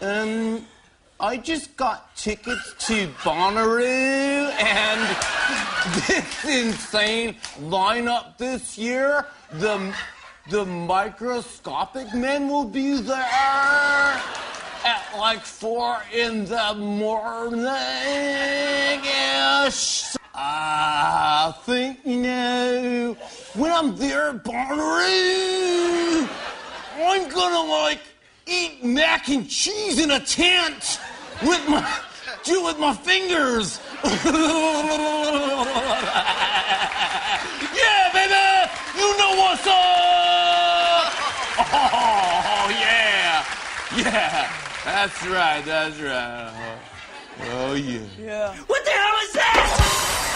[0.00, 0.64] Um,
[1.18, 5.16] I just got tickets to Bonnaroo and
[6.06, 9.26] this insane lineup this year.
[9.54, 9.92] The
[10.50, 17.66] the microscopic men will be there at like four in the morning
[19.66, 20.14] ish.
[20.32, 23.16] I think you know
[23.54, 26.28] when I'm there at Bonnaroo,
[26.98, 28.07] I'm gonna like
[28.48, 30.98] eat mac and cheese in a tent
[31.42, 31.82] with my
[32.44, 33.80] do it with my fingers.
[34.04, 34.12] yeah,
[38.12, 41.14] baby, you know what's up.
[42.60, 43.44] Oh yeah,
[43.96, 44.52] yeah,
[44.84, 46.78] that's right, that's right.
[47.50, 48.00] Oh yeah.
[48.18, 48.56] yeah.
[48.66, 50.34] What the hell is that?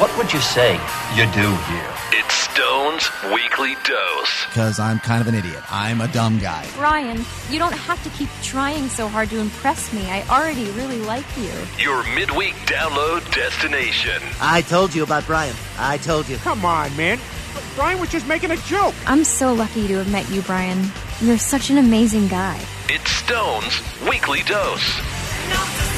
[0.00, 0.72] What would you say
[1.14, 1.94] you do here?
[2.12, 4.46] It's Stone's Weekly Dose.
[4.46, 5.62] Because I'm kind of an idiot.
[5.70, 6.66] I'm a dumb guy.
[6.74, 10.10] Brian, you don't have to keep trying so hard to impress me.
[10.10, 11.52] I already really like you.
[11.78, 14.22] Your midweek download destination.
[14.40, 15.54] I told you about Brian.
[15.78, 16.38] I told you.
[16.38, 17.18] Come on, man.
[17.74, 18.94] Brian was just making a joke.
[19.06, 20.90] I'm so lucky to have met you, Brian.
[21.20, 22.58] You're such an amazing guy.
[22.88, 25.89] It's Stone's Weekly Dose.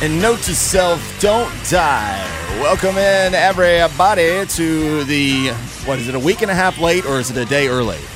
[0.00, 2.24] And note to self, don't die.
[2.60, 5.48] Welcome in, everybody, to the,
[5.86, 7.98] what is it, a week and a half late or is it a day early?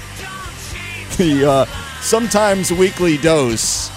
[1.18, 1.64] The uh,
[2.00, 3.90] sometimes weekly dose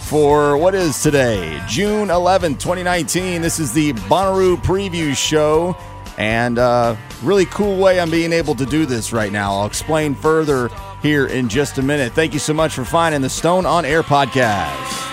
[0.00, 3.42] for what is today, June 11, 2019.
[3.42, 5.76] This is the Bonnaroo preview show.
[6.16, 9.54] And uh, really cool way I'm being able to do this right now.
[9.54, 10.68] I'll explain further
[11.00, 12.12] here in just a minute.
[12.12, 15.07] Thank you so much for finding the Stone on Air podcast.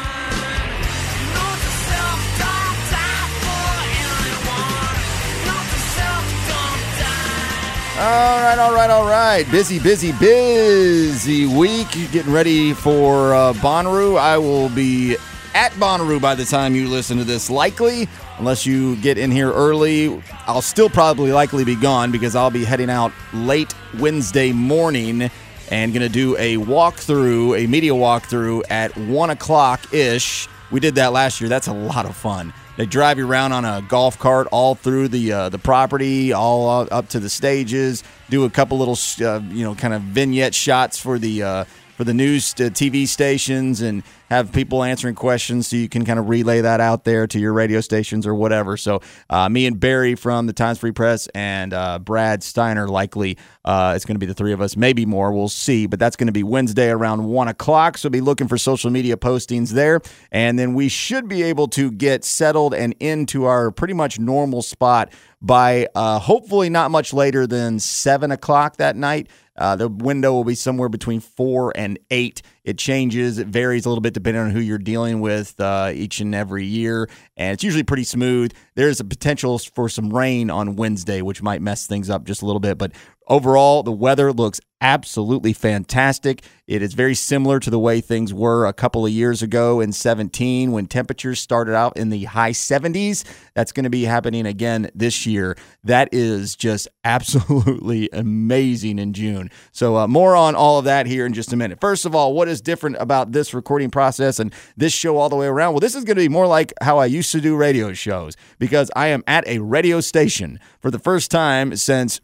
[8.06, 9.50] All right, all right, all right.
[9.50, 11.88] Busy, busy, busy week.
[12.12, 14.20] Getting ready for uh, Bonnaroo.
[14.20, 15.18] I will be
[15.56, 18.08] at Bonnaroo by the time you listen to this, likely.
[18.38, 22.64] Unless you get in here early, I'll still probably likely be gone because I'll be
[22.64, 25.32] heading out late Wednesday morning
[25.72, 30.48] and going to do a walkthrough, a media walkthrough at 1 o'clock ish.
[30.70, 31.50] We did that last year.
[31.50, 32.54] That's a lot of fun.
[32.78, 36.88] They drive you around on a golf cart all through the uh, the property, all
[36.92, 38.04] up to the stages.
[38.30, 42.04] Do a couple little, uh, you know, kind of vignette shots for the uh, for
[42.04, 46.30] the news uh, TV stations, and have people answering questions so you can kind of
[46.30, 48.76] relay that out there to your radio stations or whatever.
[48.76, 53.38] So, uh, me and Barry from the Times Free Press and uh, Brad Steiner likely
[53.64, 55.32] uh, it's going to be the three of us, maybe more.
[55.32, 55.86] We'll see.
[55.86, 57.98] But that's going to be Wednesday around one o'clock.
[57.98, 60.02] So be looking for social media postings there,
[60.32, 64.62] and then we should be able to get settled and into our pretty much normal
[64.62, 65.12] spot
[65.42, 69.30] by uh, hopefully not much later than seven o'clock that night.
[69.58, 72.42] Uh, the window will be somewhere between four and eight.
[72.66, 76.20] It changes, it varies a little bit depending on who you're dealing with uh, each
[76.20, 78.52] and every year, and it's usually pretty smooth.
[78.74, 82.46] There's a potential for some rain on Wednesday, which might mess things up just a
[82.46, 82.92] little bit, but
[83.28, 86.44] overall, the weather looks absolutely fantastic.
[86.68, 89.92] It is very similar to the way things were a couple of years ago in
[89.92, 93.24] 17 when temperatures started out in the high 70s.
[93.54, 95.58] That's going to be happening again this year.
[95.84, 99.50] That is just absolutely amazing in June.
[99.72, 101.80] So, uh, more on all of that here in just a minute.
[101.80, 105.36] First of all, what is different about this recording process and this show all the
[105.36, 105.74] way around?
[105.74, 108.36] Well, this is going to be more like how I used to do radio shows
[108.60, 112.22] because I am at a radio station for the first time since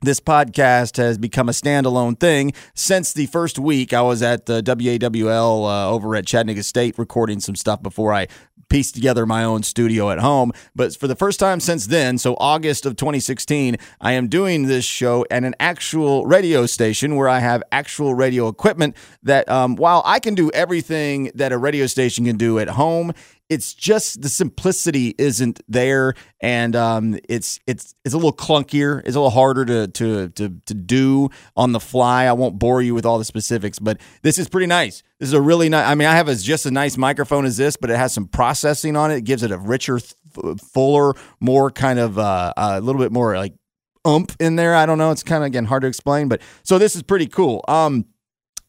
[0.00, 4.62] this podcast has become a standalone thing since the first week I was at the
[4.62, 8.28] WAWL uh, over at Chattanooga State recording some stuff before I
[8.68, 10.52] pieced together my own studio at home.
[10.76, 14.84] But for the first time since then, so August of 2016, I am doing this
[14.84, 20.02] show at an actual radio station where I have actual radio equipment that, um, while
[20.04, 23.12] I can do everything that a radio station can do at home,
[23.48, 29.00] it's just the simplicity isn't there, and um, it's it's it's a little clunkier.
[29.00, 32.24] It's a little harder to to to to do on the fly.
[32.24, 35.02] I won't bore you with all the specifics, but this is pretty nice.
[35.18, 35.86] This is a really nice.
[35.86, 38.26] I mean, I have a, just a nice microphone as this, but it has some
[38.26, 39.16] processing on it.
[39.16, 39.98] It gives it a richer,
[40.72, 43.54] fuller, more kind of uh, a little bit more like
[44.04, 44.74] ump in there.
[44.74, 45.10] I don't know.
[45.10, 47.64] It's kind of again hard to explain, but so this is pretty cool.
[47.66, 48.04] Um,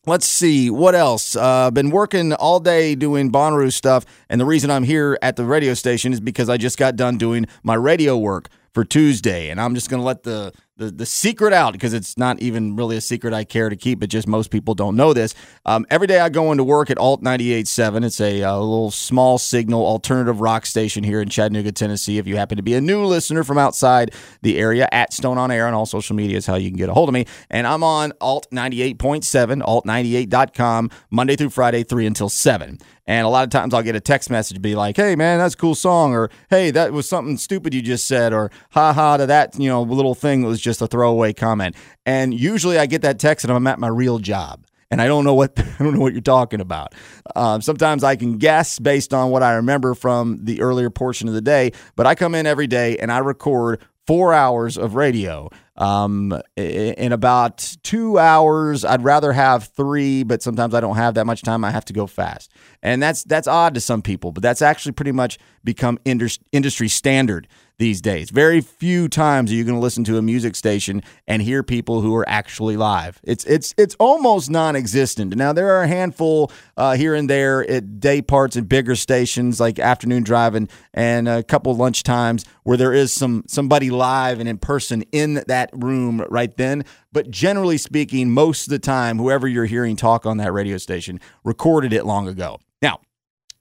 [0.05, 1.35] Let's see what else.
[1.35, 5.43] Uh, been working all day doing Bonnaroo stuff, and the reason I'm here at the
[5.43, 9.59] radio station is because I just got done doing my radio work for Tuesday, and
[9.59, 13.01] I'm just gonna let the the, the secret out because it's not even really a
[13.01, 15.35] secret I care to keep, but just most people don't know this.
[15.65, 18.05] Um, every day I go into work at Alt 98.7.
[18.05, 22.17] It's a, a little small signal alternative rock station here in Chattanooga, Tennessee.
[22.17, 25.51] If you happen to be a new listener from outside the area, at Stone on
[25.51, 27.25] Air on all social media is how you can get a hold of me.
[27.49, 32.79] And I'm on Alt 98.7, alt98.com, Monday through Friday, 3 until 7.
[33.09, 35.55] And a lot of times I'll get a text message be like, hey, man, that's
[35.55, 36.13] a cool song.
[36.13, 38.33] Or, hey, that was something stupid you just said.
[38.33, 41.75] Or, ha ha to that, you know, little thing that was just a throwaway comment.
[42.05, 44.65] And usually I get that text and I'm at my real job.
[44.91, 46.95] And I don't know what I don't know what you're talking about.
[47.35, 51.33] Um, sometimes I can guess based on what I remember from the earlier portion of
[51.33, 55.47] the day, but I come in every day and I record four hours of radio.
[55.77, 61.25] Um, in about two hours, I'd rather have three, but sometimes I don't have that
[61.25, 61.63] much time.
[61.63, 62.51] I have to go fast,
[62.81, 67.47] and that's that's odd to some people, but that's actually pretty much become industry standard
[67.79, 68.29] these days.
[68.29, 72.01] Very few times are you going to listen to a music station and hear people
[72.01, 73.19] who are actually live.
[73.23, 75.35] It's it's it's almost non-existent.
[75.35, 79.59] Now there are a handful uh, here and there at day parts and bigger stations
[79.59, 84.49] like afternoon driving and a couple lunch times where there is some somebody live and
[84.49, 86.83] in person in that room right then.
[87.13, 91.19] But generally speaking, most of the time, whoever you're hearing talk on that radio station
[91.45, 92.59] recorded it long ago.
[92.81, 92.99] Now,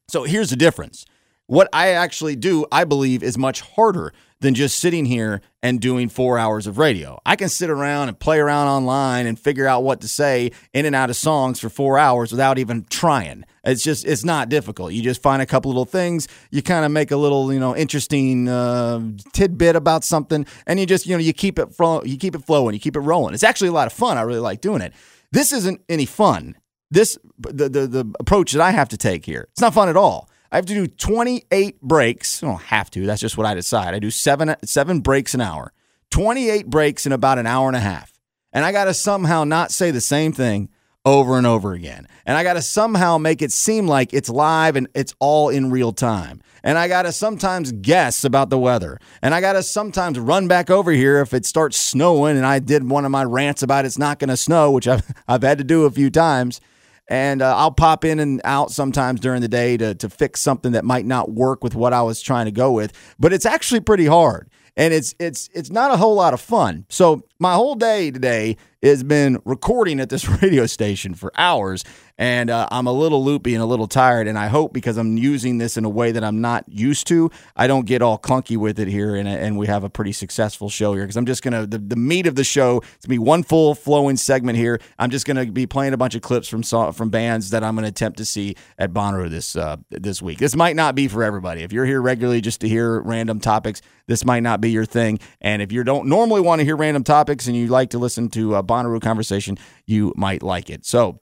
[0.09, 1.06] so here's the difference
[1.49, 6.09] what I actually do, I believe, is much harder than just sitting here and doing
[6.09, 7.19] four hours of radio.
[7.27, 10.85] I can sit around and play around online and figure out what to say in
[10.85, 13.45] and out of songs for four hours without even trying.
[13.65, 14.93] It's just, it's not difficult.
[14.93, 17.75] You just find a couple little things, you kind of make a little, you know,
[17.75, 19.01] interesting uh,
[19.33, 22.44] tidbit about something, and you just, you know, you keep it flow, you keep it
[22.44, 23.35] flowing, you keep it rolling.
[23.35, 24.19] It's actually a lot of fun.
[24.19, 24.93] I really like doing it.
[25.33, 26.56] This isn't any fun.
[26.91, 29.49] This the the, the approach that I have to take here.
[29.53, 30.28] It's not fun at all.
[30.50, 32.43] I have to do 28 breaks.
[32.43, 33.06] I don't have to.
[33.06, 33.95] That's just what I decide.
[33.95, 35.73] I do seven seven breaks an hour.
[36.11, 38.12] 28 breaks in about an hour and a half.
[38.53, 40.71] And I got to somehow not say the same thing
[41.05, 42.09] over and over again.
[42.27, 45.71] And I got to somehow make it seem like it's live and it's all in
[45.71, 46.41] real time.
[46.62, 48.99] And I got to sometimes guess about the weather.
[49.23, 52.59] And I got to sometimes run back over here if it starts snowing and I
[52.59, 55.59] did one of my rants about it's not going to snow, which I've, I've had
[55.59, 56.61] to do a few times
[57.08, 60.72] and uh, I'll pop in and out sometimes during the day to to fix something
[60.72, 62.93] that might not work with what I was trying to go with.
[63.19, 66.84] But it's actually pretty hard, and it's it's it's not a whole lot of fun.
[66.88, 71.85] So my whole day today has been recording at this radio station for hours
[72.19, 74.27] and uh, I'm a little loopy and a little tired.
[74.27, 77.31] And I hope because I'm using this in a way that I'm not used to,
[77.57, 80.69] I don't get all clunky with it here, and, and we have a pretty successful
[80.69, 81.05] show here.
[81.05, 82.79] Because I'm just gonna the, the meat of the show.
[82.79, 84.81] It's gonna be one full flowing segment here.
[84.99, 87.89] I'm just gonna be playing a bunch of clips from from bands that I'm gonna
[87.89, 90.39] attempt to see at Bonnaroo this uh, this week.
[90.39, 91.63] This might not be for everybody.
[91.63, 95.21] If you're here regularly just to hear random topics, this might not be your thing.
[95.41, 98.29] And if you don't normally want to hear random topics and you like to listen
[98.31, 100.87] to a Bonnaroo conversation, you might like it.
[100.87, 101.20] So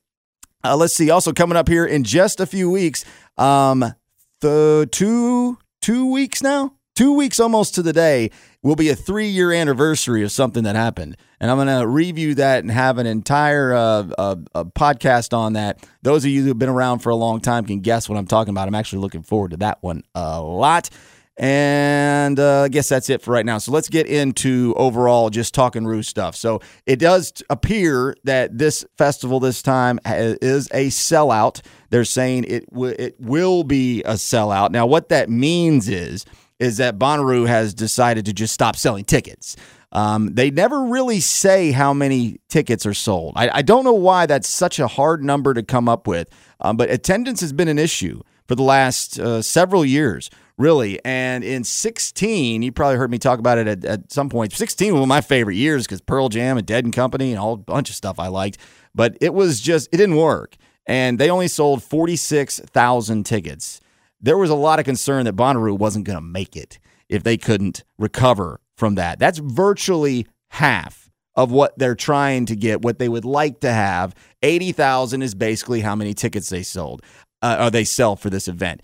[0.65, 1.11] uh, let's see.
[1.11, 3.05] Also coming up here in just a few weeks,
[3.39, 3.95] um,
[4.41, 8.31] the two two weeks now, two weeks almost to the day
[8.63, 12.35] will be a three year anniversary of something that happened, and I'm going to review
[12.35, 15.87] that and have an entire uh, uh, podcast on that.
[16.03, 18.51] Those of you who've been around for a long time can guess what I'm talking
[18.53, 18.67] about.
[18.67, 20.91] I'm actually looking forward to that one a lot.
[21.39, 23.59] And uh, I guess that's it for right now.
[23.59, 26.35] So let's get into overall just talking Roo stuff.
[26.35, 31.61] So it does appear that this festival this time is a sellout.
[31.91, 34.71] They're saying it w- it will be a sellout.
[34.71, 36.25] Now, what that means is
[36.59, 39.57] is that Bonnaroo has decided to just stop selling tickets.
[39.93, 43.35] Um, they never really say how many tickets are sold.
[43.37, 46.29] I, I, don't know why that's such a hard number to come up with,
[46.61, 50.29] um, but attendance has been an issue for the last uh, several years
[50.59, 50.99] really.
[51.05, 54.53] And in 16, you probably heard me talk about it at, at some point.
[54.53, 57.43] 16 was one of my favorite years because Pearl Jam and Dead and Company and
[57.43, 58.59] a bunch of stuff I liked.
[58.95, 60.57] But it was just, it didn't work.
[60.87, 63.81] And they only sold 46,000 tickets.
[64.21, 67.37] There was a lot of concern that Bonnaroo wasn't going to make it if they
[67.37, 69.19] couldn't recover from that.
[69.19, 74.15] That's virtually half of what they're trying to get, what they would like to have.
[74.43, 77.03] 80,000 is basically how many tickets they sold,
[77.43, 78.81] uh, or they sell for this event.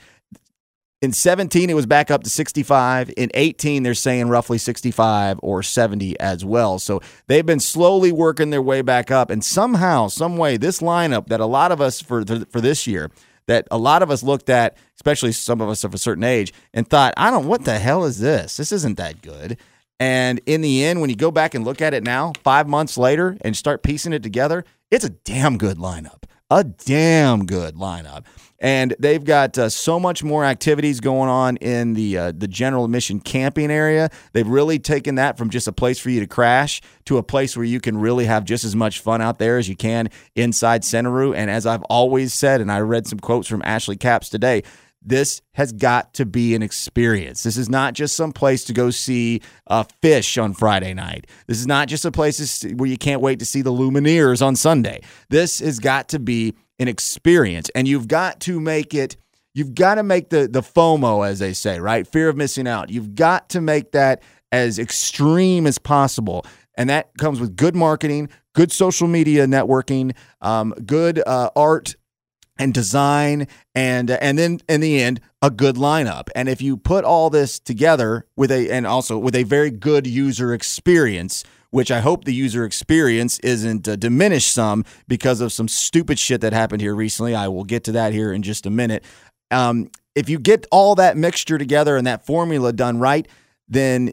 [1.03, 3.13] In 17, it was back up to 65.
[3.17, 6.79] In 18, they're saying roughly 65 or 70 as well.
[6.79, 9.29] So they've been slowly working their way back up.
[9.29, 13.11] And somehow, some way, this lineup that a lot of us for for this year,
[13.49, 16.53] that a lot of us looked at, especially some of us of a certain age,
[16.73, 18.57] and thought, I don't, what the hell is this?
[18.57, 19.59] This isn't that good.
[19.99, 22.97] And in the end, when you go back and look at it now, five months
[22.97, 26.23] later, and start piecing it together, it's a damn good lineup.
[26.53, 28.27] A damn good lineup.
[28.59, 32.85] And they've got uh, so much more activities going on in the uh, the general
[32.85, 34.11] admission camping area.
[34.35, 37.57] They've really taken that from just a place for you to crash to a place
[37.57, 40.83] where you can really have just as much fun out there as you can inside
[40.83, 41.35] Centeroo.
[41.35, 44.63] And as I've always said, and I read some quotes from Ashley Capps today,
[45.05, 47.43] this has got to be an experience.
[47.43, 51.27] This is not just some place to go see uh, Phish on Friday night.
[51.47, 54.57] This is not just a place where you can't wait to see the Lumineers on
[54.57, 55.03] Sunday.
[55.29, 59.17] This has got to be an experience, and you've got to make it.
[59.55, 62.07] You've got to make the the FOMO, as they say, right?
[62.07, 62.91] Fear of missing out.
[62.91, 68.29] You've got to make that as extreme as possible, and that comes with good marketing,
[68.55, 71.97] good social media networking, um, good uh, art
[72.63, 77.05] and design and and then in the end a good lineup and if you put
[77.05, 82.01] all this together with a and also with a very good user experience which I
[82.01, 86.83] hope the user experience isn't uh, diminished some because of some stupid shit that happened
[86.83, 87.35] here recently.
[87.35, 89.03] I will get to that here in just a minute.
[89.51, 93.27] Um, if you get all that mixture together and that formula done right,
[93.69, 94.13] then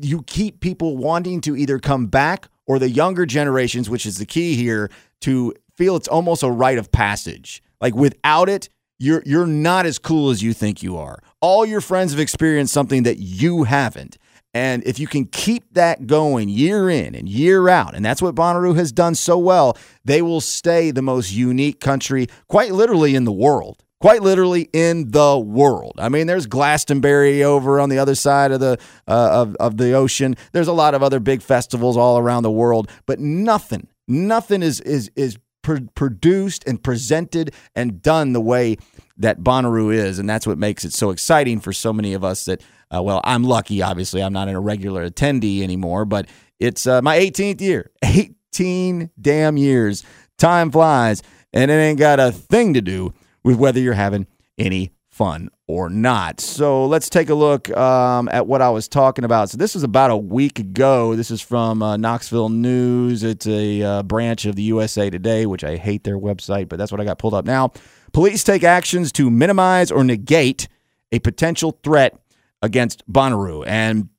[0.00, 4.26] you keep people wanting to either come back or the younger generations, which is the
[4.26, 4.88] key here,
[5.22, 7.62] to feel it's almost a rite of passage.
[7.80, 8.68] Like without it,
[8.98, 11.18] you're you're not as cool as you think you are.
[11.40, 14.18] All your friends have experienced something that you haven't.
[14.54, 18.34] And if you can keep that going year in and year out, and that's what
[18.34, 23.24] Bonnaroo has done so well, they will stay the most unique country, quite literally in
[23.24, 23.82] the world.
[24.00, 25.94] Quite literally in the world.
[25.98, 28.78] I mean, there's Glastonbury over on the other side of the
[29.08, 30.36] uh, of of the ocean.
[30.52, 34.80] There's a lot of other big festivals all around the world, but nothing, nothing is
[34.82, 38.76] is is pr- produced and presented and done the way
[39.18, 42.44] that Bonnaroo is, and that's what makes it so exciting for so many of us
[42.44, 42.62] that
[42.94, 44.22] uh, well, I'm lucky, obviously.
[44.22, 46.28] I'm not a regular attendee anymore, but
[46.60, 47.90] it's uh, my 18th year.
[48.04, 50.04] 18 damn years.
[50.38, 51.20] Time flies,
[51.52, 55.88] and it ain't got a thing to do with whether you're having any fun or
[55.88, 56.40] not.
[56.40, 59.48] So let's take a look um, at what I was talking about.
[59.48, 61.16] So this was about a week ago.
[61.16, 63.22] This is from uh, Knoxville News.
[63.22, 66.92] It's a uh, branch of the USA Today, which I hate their website, but that's
[66.92, 67.72] what I got pulled up now.
[68.12, 70.68] Police take actions to minimize or negate
[71.10, 72.18] a potential threat
[72.60, 73.64] against Bonnaroo.
[73.66, 74.10] And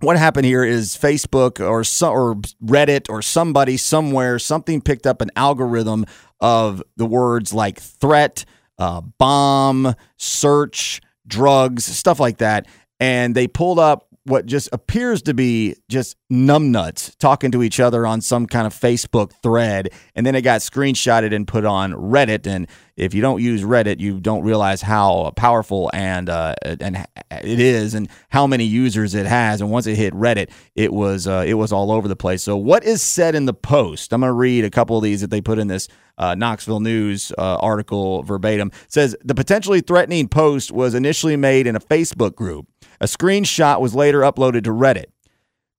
[0.00, 5.20] what happened here is Facebook or so, or Reddit or somebody somewhere something picked up
[5.20, 6.06] an algorithm
[6.40, 8.46] of the words like threat,
[8.78, 12.66] uh, bomb, search, drugs, stuff like that,
[13.00, 18.06] and they pulled up what just appears to be just numbnuts talking to each other
[18.06, 19.90] on some kind of Facebook thread.
[20.14, 22.46] And then it got screenshotted and put on Reddit.
[22.46, 27.60] And if you don't use Reddit, you don't realize how powerful and uh, and it
[27.60, 29.60] is, and how many users it has.
[29.60, 32.42] And once it hit Reddit, it was uh, it was all over the place.
[32.42, 34.12] So what is said in the post?
[34.12, 36.80] I'm going to read a couple of these that they put in this uh, Knoxville
[36.80, 38.72] News uh, article verbatim.
[38.88, 42.66] Says the potentially threatening post was initially made in a Facebook group.
[43.00, 45.06] A screenshot was later uploaded to Reddit.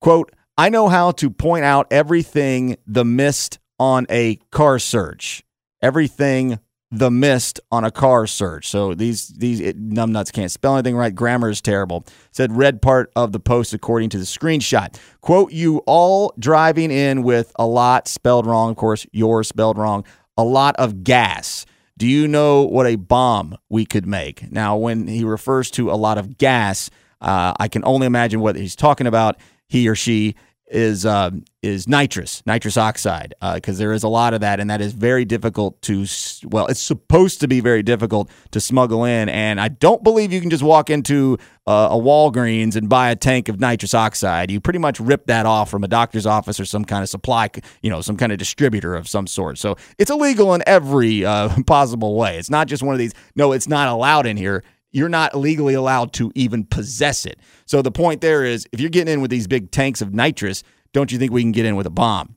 [0.01, 5.43] Quote, I know how to point out everything the missed on a car search.
[5.81, 6.59] Everything
[6.91, 8.67] the missed on a car search.
[8.67, 11.13] So these these it, numbnuts can't spell anything right.
[11.13, 12.05] Grammar is terrible.
[12.31, 14.99] Said red part of the post according to the screenshot.
[15.21, 18.71] Quote you all driving in with a lot spelled wrong.
[18.71, 20.03] Of course, yours spelled wrong.
[20.37, 21.65] A lot of gas.
[21.97, 24.51] Do you know what a bomb we could make?
[24.51, 26.89] Now, when he refers to a lot of gas,
[27.21, 29.37] uh, I can only imagine what he's talking about.
[29.67, 30.35] He or she
[30.69, 34.69] is uh, is nitrous, nitrous oxide, because uh, there is a lot of that, and
[34.69, 36.05] that is very difficult to.
[36.45, 40.41] Well, it's supposed to be very difficult to smuggle in, and I don't believe you
[40.41, 44.51] can just walk into uh, a Walgreens and buy a tank of nitrous oxide.
[44.51, 47.49] You pretty much rip that off from a doctor's office or some kind of supply,
[47.81, 49.57] you know, some kind of distributor of some sort.
[49.57, 52.37] So it's illegal in every uh, possible way.
[52.37, 53.13] It's not just one of these.
[53.35, 57.39] No, it's not allowed in here you're not legally allowed to even possess it.
[57.65, 60.63] So the point there is if you're getting in with these big tanks of nitrous,
[60.93, 62.35] don't you think we can get in with a bomb?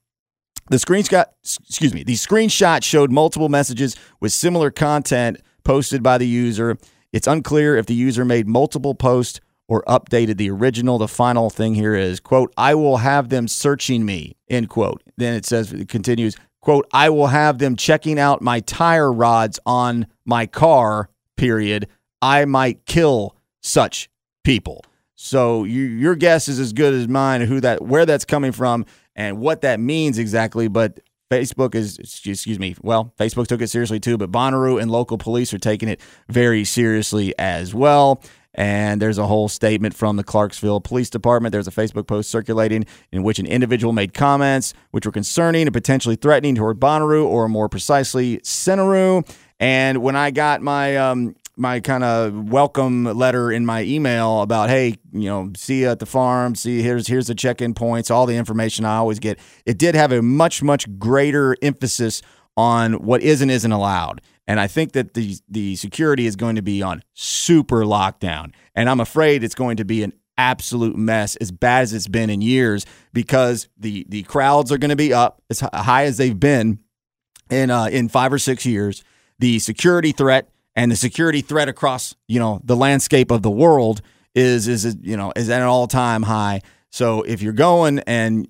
[0.69, 6.27] The screenshot, excuse me, the screenshot showed multiple messages with similar content posted by the
[6.27, 6.79] user.
[7.13, 10.99] It's unclear if the user made multiple posts or updated the original.
[10.99, 15.03] The final thing here is, quote, I will have them searching me, end quote.
[15.17, 19.59] Then it says, it continues, quote, I will have them checking out my tire rods
[19.67, 21.89] on my car, period.
[22.23, 24.09] I might kill such
[24.45, 24.85] people.
[25.15, 28.87] So you, your guess is as good as mine who that where that's coming from
[29.15, 30.69] and what that means exactly.
[30.69, 31.01] But
[31.31, 32.77] Facebook is excuse me.
[32.83, 36.65] Well, Facebook took it seriously too, but Bonnaroo and local police are taking it very
[36.65, 38.23] seriously as well.
[38.55, 41.53] And there's a whole statement from the Clarksville Police Department.
[41.53, 45.73] There's a Facebook post circulating in which an individual made comments which were concerning and
[45.73, 49.27] potentially threatening toward Bonnaroo, or more precisely, Centeroo.
[49.59, 54.69] And when I got my um, my kind of welcome letter in my email about
[54.69, 58.27] hey you know see you at the farm see here's here's the check-in points all
[58.27, 59.39] the information i always get.
[59.65, 62.21] It did have a much much greater emphasis
[62.57, 64.21] on what is and isn't allowed.
[64.49, 68.53] And i think that the the security is going to be on super lockdown.
[68.75, 72.29] And i'm afraid it's going to be an absolute mess as bad as it's been
[72.29, 76.41] in years because the the crowds are going to be up as high as they've
[76.41, 76.81] been
[77.51, 79.05] in uh, in 5 or 6 years.
[79.39, 84.03] The security threat and the security threat across you know the landscape of the world
[84.35, 86.61] is is you know is at an all time high.
[86.91, 88.47] So if you're going and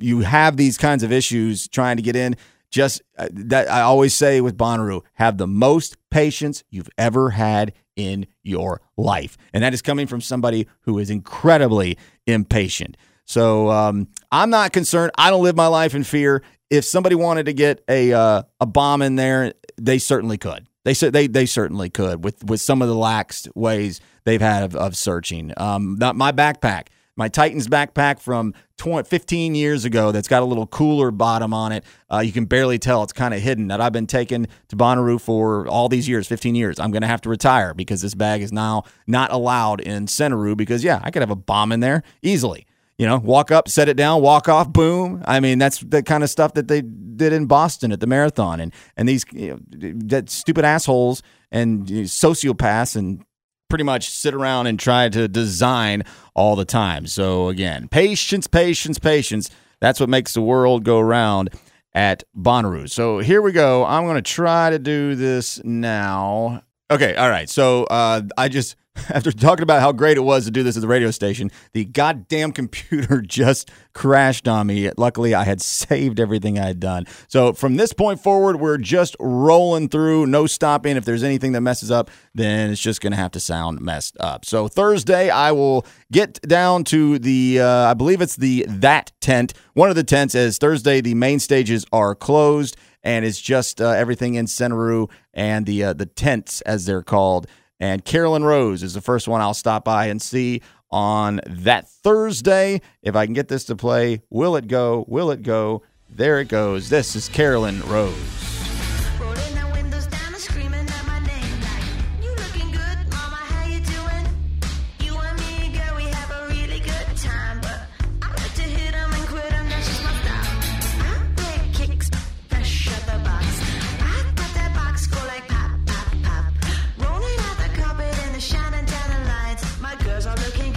[0.00, 2.36] you have these kinds of issues trying to get in,
[2.70, 7.72] just uh, that I always say with Bonnaroo, have the most patience you've ever had
[7.96, 12.96] in your life, and that is coming from somebody who is incredibly impatient.
[13.24, 15.12] So um, I'm not concerned.
[15.16, 16.42] I don't live my life in fear.
[16.70, 20.66] If somebody wanted to get a uh, a bomb in there, they certainly could.
[20.84, 24.64] They said they they certainly could with with some of the lax ways they've had
[24.64, 25.52] of, of searching.
[25.56, 30.44] Um, not my backpack, my Titans backpack from 20, 15 years ago that's got a
[30.46, 31.84] little cooler bottom on it.
[32.10, 33.68] Uh, you can barely tell it's kind of hidden.
[33.68, 36.80] That I've been taking to Bonnaroo for all these years, 15 years.
[36.80, 40.56] I'm going to have to retire because this bag is now not allowed in Centeroo
[40.56, 42.66] because yeah, I could have a bomb in there easily.
[43.02, 45.24] You know, walk up, set it down, walk off, boom.
[45.24, 48.60] I mean, that's the kind of stuff that they did in Boston at the marathon,
[48.60, 53.24] and and these you know, that stupid assholes and you know, sociopaths and
[53.68, 56.04] pretty much sit around and try to design
[56.36, 57.08] all the time.
[57.08, 59.50] So again, patience, patience, patience.
[59.80, 61.50] That's what makes the world go round
[61.92, 62.88] at Bonnaroo.
[62.88, 63.84] So here we go.
[63.84, 66.62] I'm going to try to do this now.
[66.88, 67.50] Okay, all right.
[67.50, 68.76] So uh, I just
[69.08, 71.84] after talking about how great it was to do this at the radio station, the
[71.84, 74.90] goddamn computer just crashed on me.
[74.96, 77.06] Luckily, I had saved everything I had done.
[77.28, 80.96] So from this point forward, we're just rolling through, no stopping.
[80.96, 84.16] If there's anything that messes up, then it's just going to have to sound messed
[84.20, 84.44] up.
[84.44, 89.54] So Thursday, I will get down to the, uh, I believe it's the That tent.
[89.74, 93.90] One of the tents, as Thursday, the main stages are closed and it's just uh,
[93.90, 97.46] everything in Centeroo and the uh, the tents as they're called.
[97.82, 100.62] And Caroline Rose is the first one I'll stop by and see
[100.92, 102.80] on that Thursday.
[103.02, 105.04] If I can get this to play, will it go?
[105.08, 105.82] Will it go?
[106.08, 106.90] There it goes.
[106.90, 108.51] This is Caroline Rose.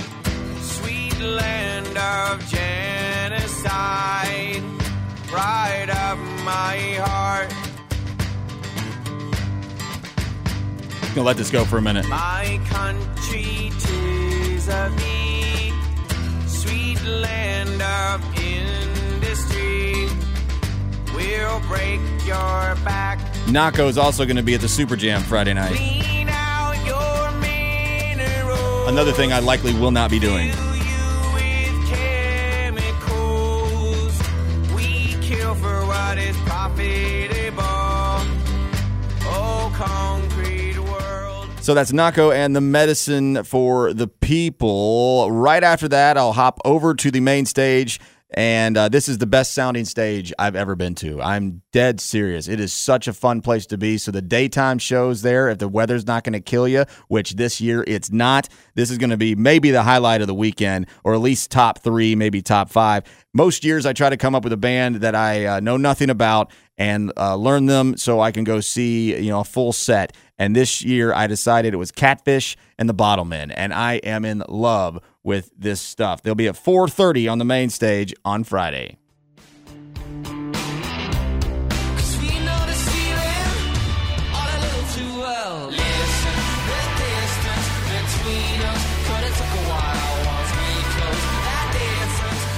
[0.62, 4.62] sweet land of genocide,
[5.28, 7.54] pride of my heart.
[11.02, 12.08] I'm gonna let this go for a minute.
[12.08, 12.43] My
[21.44, 25.54] We'll break your back, Nahko is also going to be at the Super Jam Friday
[25.54, 25.76] night.
[25.76, 28.88] clean out your minerals.
[28.88, 30.54] Another thing I likely will not be doing.
[30.54, 33.14] Fill you with chemicals.
[34.74, 37.62] We kill for what is profitable.
[39.26, 39.54] Oh.
[41.64, 45.32] So that's Nahko and the medicine for the people.
[45.32, 48.02] Right after that, I'll hop over to the main stage.
[48.36, 51.22] And uh, this is the best sounding stage I've ever been to.
[51.22, 52.48] I'm dead serious.
[52.48, 53.98] It is such a fun place to be.
[53.98, 57.62] So, the daytime shows there, if the weather's not going to kill you, which this
[57.62, 61.13] year it's not, this is going to be maybe the highlight of the weekend, or
[61.13, 63.04] at least top three, maybe top five.
[63.34, 66.10] Most years, I try to come up with a band that I uh, know nothing
[66.10, 70.15] about and uh, learn them so I can go see you know a full set.
[70.39, 74.43] And this year, I decided it was Catfish and the Bottlemen, and I am in
[74.48, 76.22] love with this stuff.
[76.22, 78.98] They'll be at 4:30 on the main stage on Friday.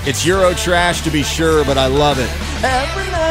[0.07, 2.29] It's Euro trash to be sure, but I love it.
[2.63, 3.25] Every now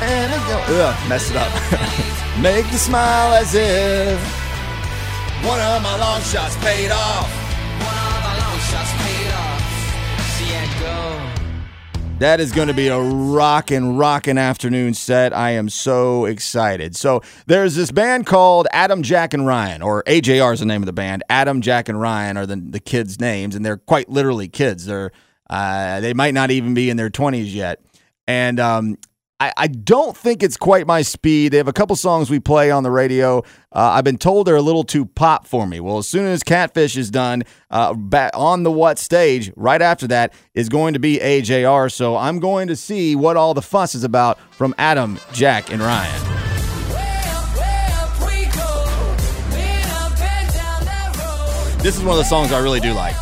[0.00, 1.52] and again, ugh, messed it up.
[2.40, 4.18] Make the smile as if
[5.44, 7.43] one of my long shots paid off.
[12.24, 15.36] That is going to be a rockin' rockin' afternoon set.
[15.36, 16.96] I am so excited.
[16.96, 20.86] So there's this band called Adam, Jack, and Ryan, or AJR is the name of
[20.86, 21.22] the band.
[21.28, 24.86] Adam, Jack, and Ryan are the the kids' names, and they're quite literally kids.
[24.86, 25.10] They're
[25.50, 27.82] uh, they might not even be in their twenties yet,
[28.26, 28.96] and um,
[29.40, 31.52] I, I don't think it's quite my speed.
[31.52, 33.38] They have a couple songs we play on the radio.
[33.72, 35.80] Uh, I've been told they're a little too pop for me.
[35.80, 37.94] Well, as soon as Catfish is done, uh,
[38.34, 41.90] on the what stage, right after that is going to be AJR.
[41.90, 45.82] So I'm going to see what all the fuss is about from Adam, Jack, and
[45.82, 46.34] Ryan.
[51.82, 53.16] This is one of the songs I really do like.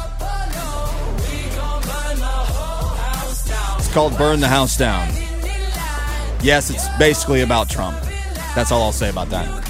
[3.78, 5.21] It's called Burn the House Down.
[6.42, 7.96] Yes, it's basically about Trump.
[8.54, 9.62] That's all I'll say about that.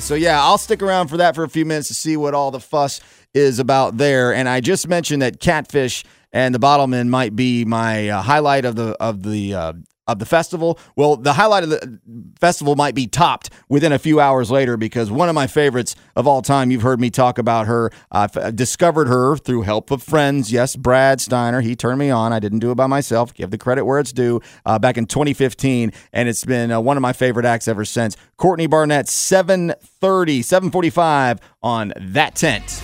[0.00, 2.50] So yeah, I'll stick around for that for a few minutes to see what all
[2.50, 3.00] the fuss
[3.32, 4.32] is about there.
[4.32, 8.76] And I just mentioned that Catfish and the Bottlemen might be my uh, highlight of
[8.76, 9.72] the of the uh,
[10.06, 10.78] of the festival.
[10.96, 12.00] Well, the highlight of the
[12.38, 16.26] festival might be topped within a few hours later because one of my favorites of
[16.26, 16.70] all time.
[16.70, 17.90] You've heard me talk about her.
[18.10, 20.52] I've uh, discovered her through help of friends.
[20.52, 21.60] Yes, Brad Steiner.
[21.60, 22.32] He turned me on.
[22.32, 23.34] I didn't do it by myself.
[23.34, 24.40] Give the credit where it's due.
[24.64, 28.16] Uh, back in 2015, and it's been uh, one of my favorite acts ever since.
[28.36, 32.82] Courtney Barnett, 7:30, 7:45 on that tent.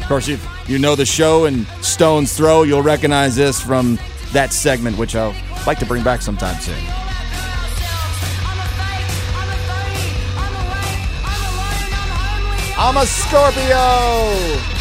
[0.00, 3.98] Of course, if you know the show and Stone's Throw, you'll recognize this from
[4.36, 5.34] that segment, which I'll
[5.66, 6.76] like to bring back sometime soon.
[12.78, 14.74] I'm a Scorpio.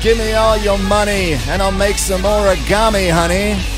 [0.00, 3.69] Give me all your money and I'll make some origami, honey.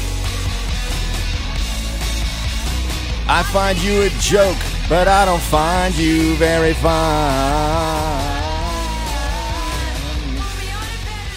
[3.29, 4.59] I find you a joke,
[4.89, 8.43] but I don't find you very fine.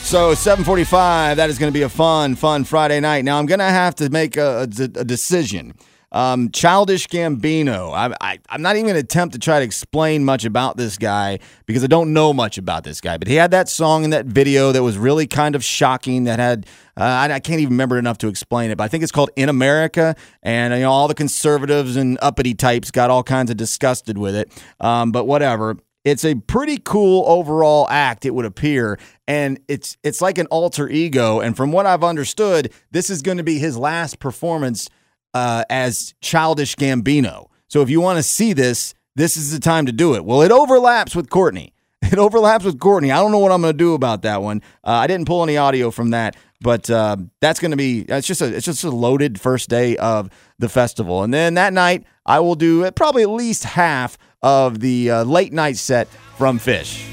[0.01, 1.35] So 7:45.
[1.37, 3.25] That is going to be a fun, fun Friday night.
[3.25, 5.73] Now I'm going to have to make a, a, a decision.
[6.11, 7.93] Um, Childish Gambino.
[7.93, 11.39] I, I'm not even going to attempt to try to explain much about this guy
[11.65, 13.17] because I don't know much about this guy.
[13.17, 16.25] But he had that song in that video that was really kind of shocking.
[16.25, 16.65] That had
[16.97, 18.77] uh, I, I can't even remember enough to explain it.
[18.77, 22.53] But I think it's called "In America," and you know all the conservatives and uppity
[22.53, 24.51] types got all kinds of disgusted with it.
[24.79, 25.77] Um, but whatever.
[26.05, 30.87] It's a pretty cool overall act, it would appear, and it's it's like an alter
[30.87, 31.39] ego.
[31.39, 34.87] And from what I've understood, this is going to be his last performance
[35.35, 37.47] uh, as Childish Gambino.
[37.67, 40.23] So if you want to see this, this is the time to do it.
[40.25, 41.73] Well, it overlaps with Courtney.
[42.11, 43.11] It overlaps with Courtney.
[43.11, 44.61] I don't know what I'm going to do about that one.
[44.83, 48.27] Uh, I didn't pull any audio from that, but uh, that's going to be it's
[48.27, 52.05] just a it's just a loaded first day of the festival, and then that night
[52.23, 57.03] I will do probably at least half of the uh, late night set from Phish.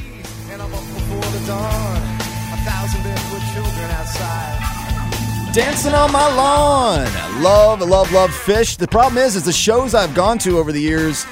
[5.52, 7.00] Dancing on my lawn.
[7.06, 8.78] I love, love, love Phish.
[8.78, 11.26] The problem is, is the shows I've gone to over the years,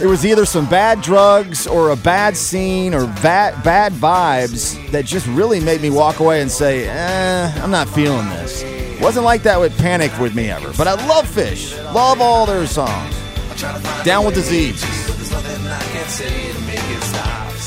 [0.00, 5.04] it was either some bad drugs or a bad scene or bad, bad vibes that
[5.04, 8.62] just really made me walk away and say, eh, I'm not feeling this.
[9.00, 10.72] Wasn't like that with Panic with me ever.
[10.78, 11.76] But I love Phish.
[11.92, 13.12] Love all their songs.
[14.04, 14.84] Down with disease.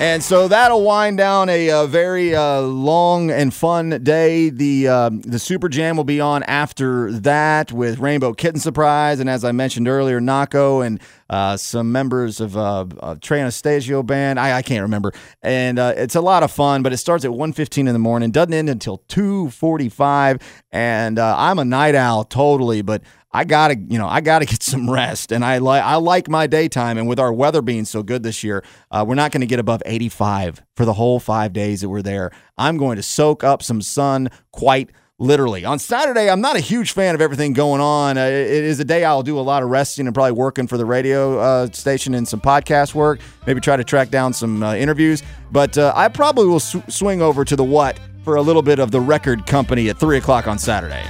[0.00, 4.48] And so that'll wind down a, uh very uh, long and fun day.
[4.48, 9.28] The uh, the Super Jam will be on after that with Rainbow Kitten Surprise, and
[9.28, 14.40] as I mentioned earlier, Nahko and uh, some members of uh, of Trey Anastasio band.
[14.40, 16.82] I, I can't remember, and uh, it's a lot of fun.
[16.82, 20.38] But it starts at 1.15 in the morning, doesn't end until two forty five,
[20.72, 23.02] and uh, I'm a night owl totally, but.
[23.32, 26.46] I gotta, you know, I gotta get some rest, and I like I like my
[26.46, 26.98] daytime.
[26.98, 29.60] And with our weather being so good this year, uh, we're not going to get
[29.60, 32.30] above 85 for the whole five days that we're there.
[32.58, 34.90] I'm going to soak up some sun quite
[35.20, 35.64] literally.
[35.64, 38.18] On Saturday, I'm not a huge fan of everything going on.
[38.18, 40.78] Uh, it is a day I'll do a lot of resting and probably working for
[40.78, 43.20] the radio uh, station and some podcast work.
[43.46, 45.22] Maybe try to track down some uh, interviews.
[45.52, 48.78] But uh, I probably will sw- swing over to the what for a little bit
[48.78, 51.04] of the record company at three o'clock on Saturday.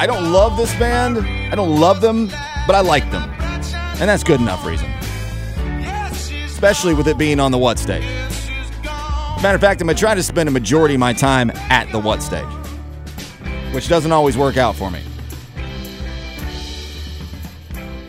[0.00, 1.18] I don't love this band.
[1.18, 2.28] I don't love them,
[2.66, 3.22] but I like them.
[4.00, 4.90] And that's good enough reason.
[6.46, 8.02] Especially with it being on the what stage.
[9.42, 11.98] Matter of fact, I'm to try to spend a majority of my time at the
[11.98, 12.46] what stage,
[13.74, 15.02] which doesn't always work out for me.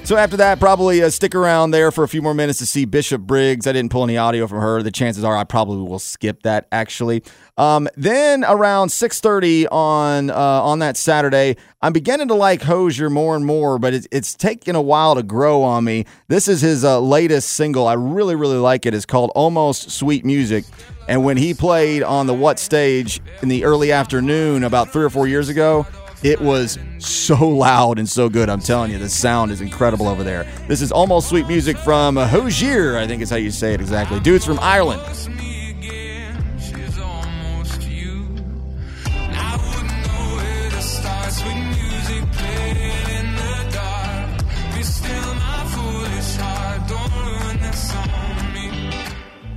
[0.03, 2.83] So after that, probably uh, stick around there for a few more minutes to see
[2.85, 3.65] Bishop Briggs.
[3.65, 4.83] I didn't pull any audio from her.
[4.83, 7.23] The chances are I probably will skip that actually.
[7.57, 13.35] Um, then around 6:30 on uh, on that Saturday, I'm beginning to like Hozier more
[13.35, 16.05] and more, but it's it's taken a while to grow on me.
[16.27, 17.87] This is his uh, latest single.
[17.87, 18.93] I really really like it.
[18.93, 20.65] It's called Almost Sweet Music.
[21.07, 25.09] And when he played on the What stage in the early afternoon about three or
[25.09, 25.85] four years ago,
[26.23, 28.49] it was so loud and so good.
[28.49, 30.45] I'm telling you, the sound is incredible over there.
[30.67, 34.19] This is almost sweet music from Hozier, I think is how you say it exactly.
[34.19, 35.01] Dude's from Ireland.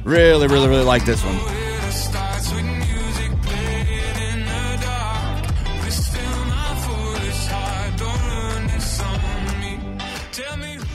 [0.05, 1.54] Really, really, really like this one.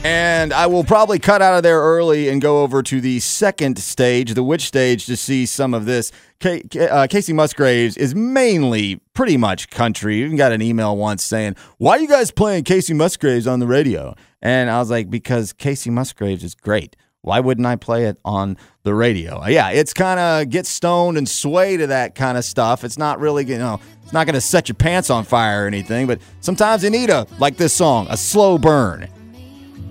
[0.04, 3.78] And I will probably cut out of there early and go over to the second
[3.80, 6.14] stage, the which stage, to see some of this.
[6.40, 10.24] K- uh, Kacey Musgraves is mainly pretty much country.
[10.24, 13.68] Even got an email once saying, Why are you guys playing Kacey Musgraves on the
[13.68, 14.16] radio?
[14.42, 16.96] And I was like, Because Kacey Musgraves is great.
[17.22, 19.46] Why wouldn't I play it on the radio?
[19.48, 22.86] Yeah, it's kind of get stoned and sway to that kind of stuff.
[22.86, 25.68] It's not really, you know, it's not going to set your pants on fire or
[25.68, 29.10] anything, but sometimes you need a, like this song, a slow burn.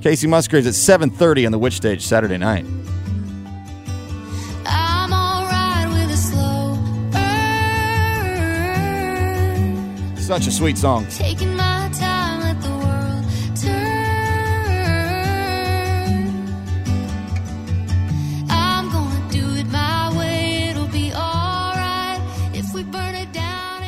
[0.01, 2.65] Kacey Musgraves at 7:30 on the Which Stage Saturday night.
[4.65, 6.77] I'm alright with a slow
[7.11, 7.19] burn.
[10.17, 11.07] Such a sweet song.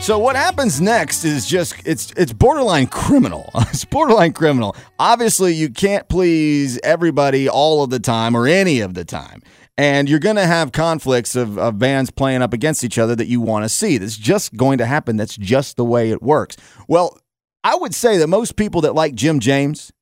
[0.01, 3.51] So what happens next is just it's it's borderline criminal.
[3.55, 4.75] it's borderline criminal.
[4.99, 9.43] Obviously, you can't please everybody all of the time or any of the time.
[9.77, 13.29] And you're going to have conflicts of, of bands playing up against each other that
[13.29, 13.99] you want to see.
[13.99, 15.17] That's just going to happen.
[15.17, 16.57] That's just the way it works.
[16.89, 17.19] Well,
[17.63, 19.93] I would say that most people that like Jim James,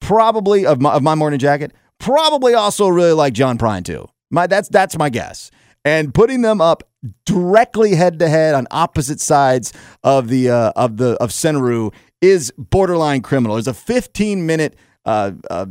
[0.00, 4.08] probably of my, of my morning jacket, probably also really like John Prine too.
[4.28, 5.52] My that's that's my guess.
[5.86, 6.82] And putting them up
[7.24, 9.72] directly head to head on opposite sides
[10.02, 13.54] of the uh, of the of Centeroo is borderline criminal.
[13.54, 15.66] There's a 15 minute uh, uh,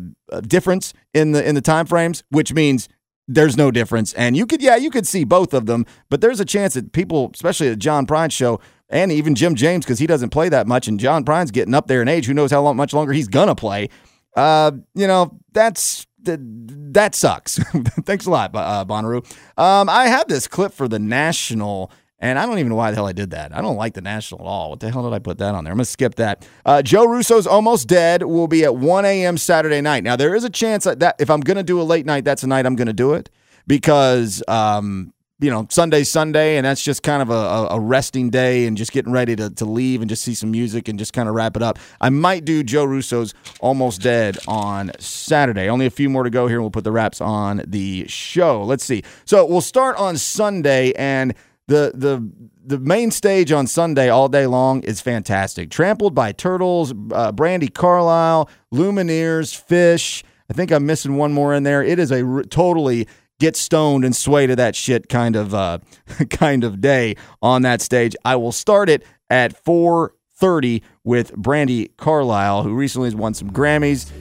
[0.47, 2.87] difference in the in the time frames, which means
[3.27, 4.13] there's no difference.
[4.13, 6.93] And you could yeah you could see both of them, but there's a chance that
[6.93, 8.61] people, especially at John Prine show.
[8.87, 11.87] And even Jim James, because he doesn't play that much, and John Prine's getting up
[11.87, 12.27] there in age.
[12.27, 13.89] Who knows how long, much longer he's gonna play?
[14.35, 17.57] Uh, you know, that's that, sucks.
[18.05, 19.25] Thanks a lot, uh, Bonnaroo.
[19.57, 22.95] Um, I have this clip for the National, and I don't even know why the
[22.95, 23.55] hell I did that.
[23.55, 24.69] I don't like the National at all.
[24.71, 25.71] What the hell did I put that on there?
[25.71, 26.47] I'm gonna skip that.
[26.65, 29.37] Uh, Joe Russo's Almost Dead will be at 1 a.m.
[29.37, 30.03] Saturday night.
[30.03, 32.43] Now there is a chance that, that if I'm gonna do a late night, that's
[32.43, 33.29] a night I'm gonna do it
[33.67, 38.65] because um, you know, Sunday, Sunday, and that's just kind of a, a, resting day
[38.65, 41.27] and just getting ready to, to leave and just see some music and just kind
[41.27, 41.77] of wrap it up.
[41.99, 45.67] I might do Joe Russo's Almost Dead on Saturday.
[45.67, 48.63] Only a few more to go here, and we'll put the wraps on the show.
[48.63, 49.03] Let's see.
[49.25, 51.33] So we'll start on Sunday, and
[51.67, 52.31] the the
[52.65, 55.69] the main stage on Sunday all day long is fantastic.
[55.69, 60.23] Trampled by Turtles, uh, Brandi Carlile, Lumineers, Phish.
[60.49, 61.83] I think I'm missing one more in there.
[61.83, 63.07] It is a r- totally
[63.39, 65.79] get stoned and sway to that shit kind of uh,
[66.29, 68.15] kind of day on that stage.
[68.23, 74.11] I will start it at 4:30 with Brandi Carlile, who recently has won some Grammys.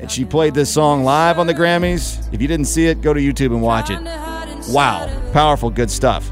[0.00, 2.32] And she played this song live on the Grammys.
[2.32, 4.00] If you didn't see it, go to YouTube and watch it.
[4.72, 6.30] Wow, powerful, good stuff.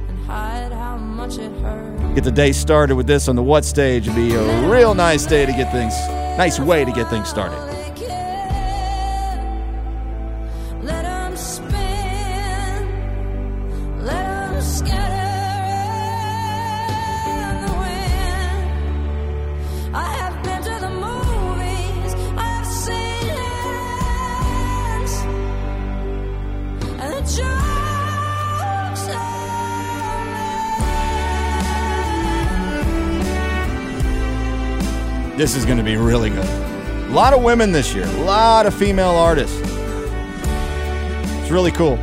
[2.14, 4.04] Get the day started with this on the What stage.
[4.04, 5.94] It'd be a real nice day to get things,
[6.38, 7.75] nice way to get things started.
[35.36, 36.46] This is going to be really good.
[36.46, 39.60] A lot of women this year, a lot of female artists.
[41.42, 41.98] It's really cool.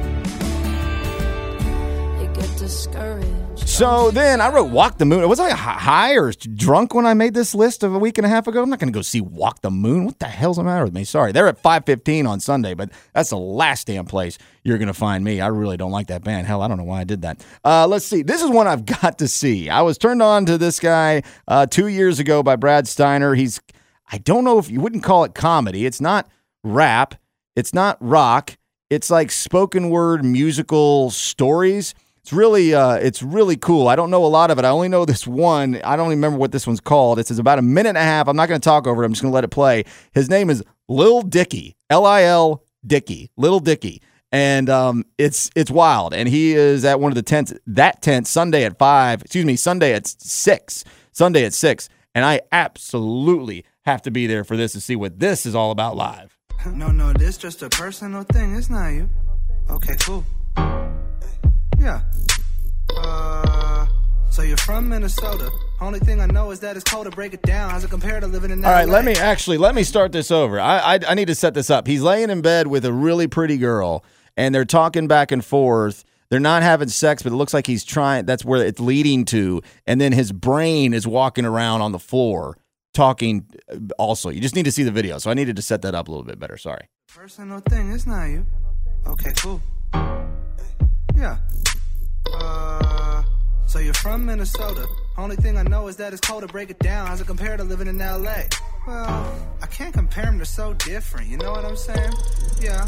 [3.73, 5.27] So then I wrote Walk the Moon.
[5.27, 8.29] Was I high or drunk when I made this list of a week and a
[8.29, 8.62] half ago?
[8.62, 10.05] I'm not going to go see Walk the Moon.
[10.05, 11.03] What the hell's the matter with me?
[11.03, 11.31] Sorry.
[11.31, 15.23] They're at 515 on Sunday, but that's the last damn place you're going to find
[15.23, 15.41] me.
[15.41, 16.45] I really don't like that band.
[16.45, 17.43] Hell, I don't know why I did that.
[17.65, 18.21] Uh, let's see.
[18.21, 19.71] This is one I've got to see.
[19.71, 23.33] I was turned on to this guy uh, two years ago by Brad Steiner.
[23.33, 23.59] He's,
[24.12, 25.88] I don't know if you wouldn't call it comedy.
[25.88, 26.29] It's not
[26.63, 27.15] rap.
[27.55, 28.55] It's not rock.
[28.91, 31.95] It's like spoken word musical stories.
[32.23, 33.89] It's really, uh, it's really cool.
[33.89, 34.63] I don't know a lot of it.
[34.63, 35.81] I only know this one.
[35.83, 37.19] I don't remember what this one's called.
[37.19, 38.29] It's about a minute and a half.
[38.29, 39.05] I'm not going to talk over it.
[39.05, 39.83] I'm just going to let it play.
[40.13, 45.69] His name is Lil Dicky, L I L Dicky, Little Dicky, and um, it's it's
[45.69, 46.13] wild.
[46.13, 47.53] And he is at one of the tents.
[47.67, 49.21] That tent Sunday at five.
[49.21, 50.86] Excuse me, Sunday at six.
[51.12, 51.89] Sunday at six.
[52.15, 55.71] And I absolutely have to be there for this to see what this is all
[55.71, 56.38] about live.
[56.67, 58.55] No, no, this just a personal thing.
[58.55, 59.09] It's not you.
[59.69, 60.23] Okay, cool.
[61.83, 62.01] Yeah.
[62.95, 63.85] Uh,
[64.29, 65.49] so you're from Minnesota.
[65.81, 67.71] Only thing I know is that it's cold to break it down.
[67.71, 68.93] How's it compare to living in All right, LA?
[68.93, 70.59] let me actually let me start this over.
[70.59, 71.87] I, I I need to set this up.
[71.87, 74.05] He's laying in bed with a really pretty girl,
[74.37, 76.05] and they're talking back and forth.
[76.29, 78.25] They're not having sex, but it looks like he's trying.
[78.25, 79.61] That's where it's leading to.
[79.85, 82.57] And then his brain is walking around on the floor
[82.93, 83.45] talking.
[83.71, 85.17] uh, Also, you just need to see the video.
[85.19, 86.57] So I needed to set that up a little bit better.
[86.57, 86.87] Sorry.
[87.13, 87.91] Personal thing.
[87.91, 88.47] It's not you.
[89.05, 89.61] Okay, cool.
[91.15, 91.37] Yeah.
[92.33, 93.23] Uh,
[93.65, 94.87] so you're from Minnesota.
[95.17, 97.07] Only thing I know is that it's cold to break it down.
[97.07, 98.43] How's it compare to living in LA?
[98.87, 100.37] Well, I can't compare them.
[100.37, 101.27] They're so different.
[101.27, 102.13] You know what I'm saying?
[102.61, 102.85] Yeah,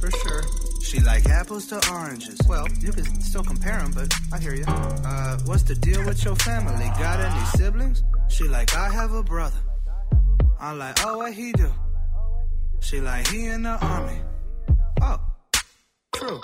[0.00, 0.42] for sure.
[0.82, 2.38] She like apples to oranges.
[2.48, 4.64] Well, you can still compare them, but I hear you.
[4.66, 6.86] Uh, what's the deal with your family?
[6.98, 8.02] Got any siblings?
[8.28, 9.58] She like, I have a brother.
[10.60, 11.70] I'm like, oh, what he do?
[12.80, 14.20] She like, he in the army.
[15.02, 15.20] Oh,
[16.14, 16.40] true.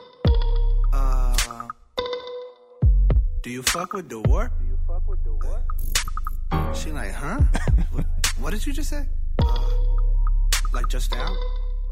[3.44, 4.50] Do you fuck with the war?
[4.58, 6.74] Do you fuck with the war?
[6.74, 7.40] She like, huh?
[7.92, 8.06] what,
[8.40, 9.04] what did you just say?
[9.38, 9.70] Uh,
[10.72, 11.36] like just now?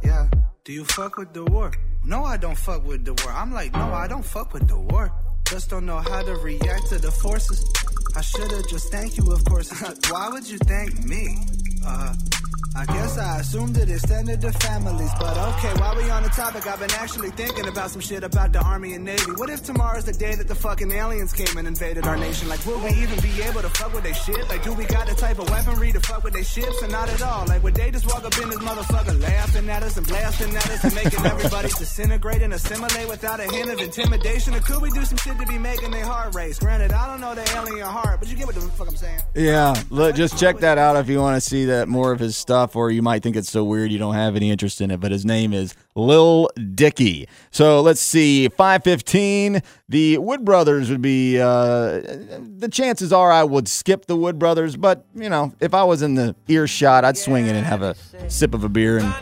[0.02, 0.28] Yeah.
[0.64, 1.70] Do you fuck with the war?
[2.06, 3.34] No, I don't fuck with the war.
[3.34, 5.12] I'm like, no, I don't fuck with the war.
[5.44, 7.62] Just don't know how to react to the forces.
[8.16, 9.70] I should've just thanked you, of course.
[10.10, 11.36] Why would you thank me?
[11.84, 12.14] Uh,
[12.74, 16.66] I guess I assumed it extended to families, but okay, while we on the topic,
[16.66, 19.30] I've been actually thinking about some shit about the Army and Navy.
[19.36, 22.48] What if tomorrow's the day that the fucking aliens came and invaded our nation?
[22.48, 24.48] Like, will we even be able to fuck with their shit?
[24.48, 26.80] Like, do we got the type of weaponry to fuck with their ships?
[26.82, 27.44] And not at all.
[27.46, 30.70] Like, would they just walk up in this motherfucker laughing at us and blasting at
[30.70, 34.54] us and making everybody disintegrate and assimilate without a hint of intimidation?
[34.54, 36.58] Or could we do some shit to be making their heart race?
[36.58, 39.20] Granted, I don't know the alien heart, but you get what the fuck I'm saying.
[39.34, 42.36] Yeah, look, just check that out if you want to see that more of his
[42.36, 45.00] stuff, or you might think it's so weird you don't have any interest in it.
[45.00, 47.28] But his name is Lil Dicky.
[47.50, 49.62] So let's see, five fifteen.
[49.88, 51.38] The Wood Brothers would be.
[51.40, 52.00] Uh,
[52.58, 56.02] the chances are I would skip the Wood Brothers, but you know, if I was
[56.02, 57.94] in the earshot, I'd swing in and have a
[58.28, 59.14] sip of a beer and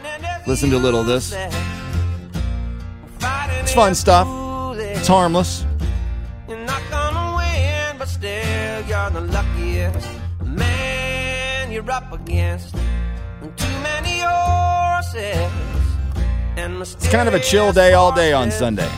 [0.47, 1.35] listen to a little of this.
[3.23, 4.27] It's fun stuff.
[4.77, 5.65] It's harmless.
[6.49, 10.09] You're not gonna win, but still you're the luckiest
[10.45, 12.75] man you're up against.
[16.83, 18.89] It's kind of a chill day all day on Sunday.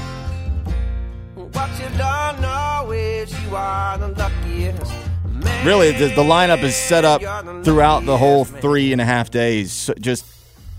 [1.35, 4.93] What what you don't know is you are the luckiest.
[5.65, 7.21] Really, the, the lineup is set up
[7.65, 10.25] throughout the whole three and a half days, so- just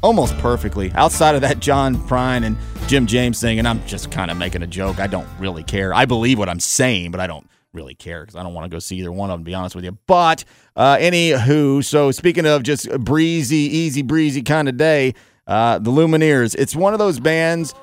[0.01, 0.91] almost perfectly.
[0.93, 2.57] Outside of that John Prine and
[2.87, 4.99] Jim James thing, and I'm just kind of making a joke.
[4.99, 5.93] I don't really care.
[5.93, 8.75] I believe what I'm saying, but I don't really care because I don't want to
[8.75, 9.43] go see either one of them.
[9.43, 10.45] To be honest with you, but
[10.75, 15.15] uh, anywho, so speaking of just breezy, easy breezy kind of day,
[15.47, 16.55] uh, the Lumineers.
[16.57, 17.73] It's one of those bands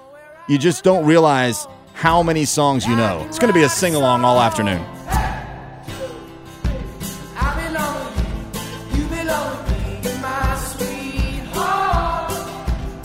[0.48, 3.24] you just don't realize how many songs you know.
[3.28, 4.84] It's going to be a sing along all afternoon.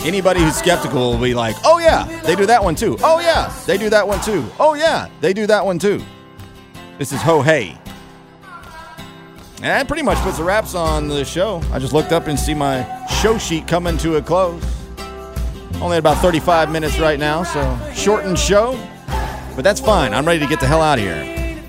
[0.05, 2.95] Anybody who's skeptical will be like, oh, yeah, they do that one too.
[3.01, 4.45] Oh, yeah, they do that one too.
[4.59, 5.99] Oh, yeah, they do that one too.
[6.97, 7.77] This is Ho Hey.
[9.57, 11.61] And that pretty much puts the wraps on the show.
[11.73, 14.63] I just looked up and see my show sheet coming to a close.
[15.81, 18.79] Only about 35 minutes right now, so shortened show.
[19.55, 20.13] But that's fine.
[20.13, 21.61] I'm ready to get the hell out of here.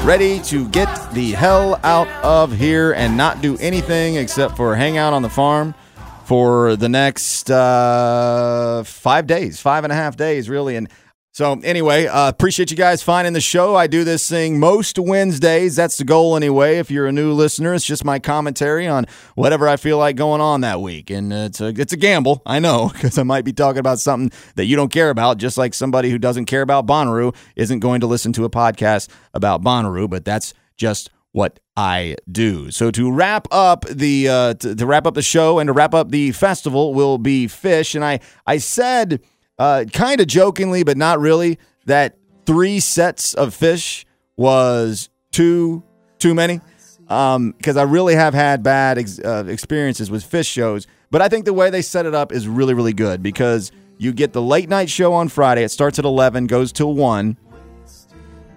[0.00, 4.96] Ready to get the hell out of here and not do anything except for hang
[4.96, 5.76] out on the farm
[6.24, 10.74] for the next uh, five days, five and a half days, really.
[10.74, 10.88] And
[11.34, 13.74] so, anyway, uh, appreciate you guys finding the show.
[13.74, 15.74] I do this thing most Wednesdays.
[15.74, 16.76] That's the goal, anyway.
[16.76, 20.42] If you're a new listener, it's just my commentary on whatever I feel like going
[20.42, 22.42] on that week, and it's a it's a gamble.
[22.44, 25.56] I know because I might be talking about something that you don't care about, just
[25.56, 29.62] like somebody who doesn't care about Bonnaroo isn't going to listen to a podcast about
[29.62, 30.10] Bonnaroo.
[30.10, 32.70] But that's just what I do.
[32.70, 35.94] So to wrap up the uh, to, to wrap up the show and to wrap
[35.94, 37.94] up the festival will be Phish.
[37.94, 39.22] And I I said
[39.62, 41.56] uh, kind of jokingly, but not really,
[41.86, 44.04] that three sets of Phish
[44.36, 45.84] was too
[46.18, 46.60] too many.
[46.98, 51.44] Because I really have had bad ex- uh, experiences with Phish shows, but I think
[51.44, 54.68] the way they set it up is really really good because you get the late
[54.68, 55.62] night show on Friday.
[55.62, 57.36] It starts at eleven, goes till one,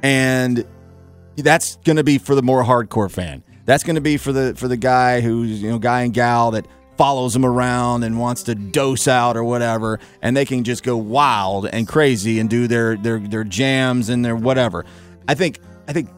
[0.02, 0.66] and
[1.38, 3.44] that's going to be for the more hardcore fan.
[3.66, 6.50] That's going to be for the for the guy who's you know guy and gal
[6.52, 6.66] that
[6.98, 10.98] follows them around and wants to dose out or whatever, and they can just go
[10.98, 14.86] wild and crazy and do their their their jams and their whatever.
[15.28, 16.10] I think I think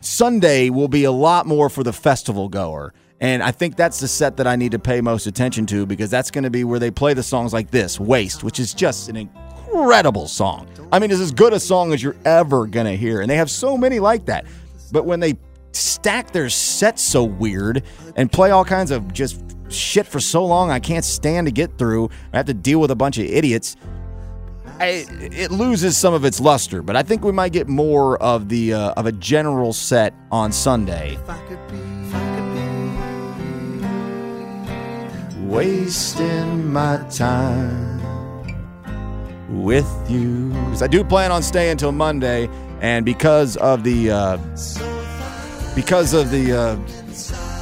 [0.00, 2.94] Sunday will be a lot more for the festival goer.
[3.18, 6.10] And I think that's the set that I need to pay most attention to because
[6.10, 9.08] that's going to be where they play the songs like this, Waste, which is just
[9.08, 10.68] an incredible song.
[10.92, 13.22] I mean, it's as good a song as you're ever going to hear.
[13.22, 14.44] And they have so many like that.
[14.92, 15.36] But when they
[15.72, 17.82] stack their sets so weird
[18.16, 21.78] and play all kinds of just shit for so long I can't stand to get
[21.78, 23.76] through, I have to deal with a bunch of idiots.
[24.78, 28.48] I, it loses some of its luster, but I think we might get more of
[28.50, 31.16] the uh, of a general set on Sunday.
[35.38, 38.00] Wasting my time
[39.64, 40.50] with you.
[40.52, 42.48] 'Cause I do plan on staying until Monday,
[42.80, 44.36] and because of the uh,
[45.74, 46.76] because of the uh,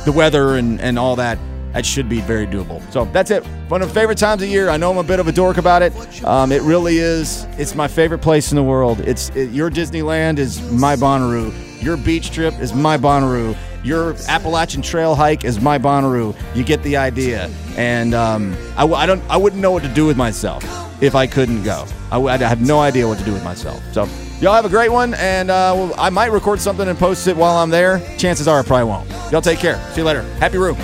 [0.04, 1.38] the weather and, and all that,
[1.74, 2.80] that should be very doable.
[2.92, 3.44] So that's it.
[3.68, 4.70] One of my favorite times of year.
[4.70, 5.92] I know I'm a bit of a dork about it.
[6.24, 7.46] Um, it really is.
[7.58, 9.00] It's my favorite place in the world.
[9.00, 11.52] It's it, your Disneyland is my Bonnaroo.
[11.82, 13.56] Your beach trip is my Bonnaroo.
[13.82, 16.34] Your Appalachian Trail hike is my Bonnaroo.
[16.54, 17.50] You get the idea.
[17.76, 20.64] And um, I, I don't I wouldn't know what to do with myself
[21.02, 21.86] if I couldn't go.
[22.12, 23.82] I, I'd have no idea what to do with myself.
[23.92, 24.08] So
[24.40, 27.56] y'all have a great one, and uh, I might record something and post it while
[27.56, 28.00] I'm there.
[28.16, 29.10] Chances are I probably won't.
[29.32, 29.76] Y'all take care.
[29.90, 30.22] See you later.
[30.38, 30.76] Happy Roo.